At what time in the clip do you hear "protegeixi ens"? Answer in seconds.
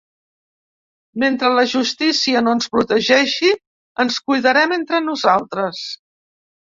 2.77-4.21